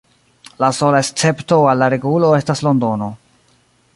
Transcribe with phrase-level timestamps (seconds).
[0.63, 3.13] La sola escepto al la regulo estas Londono.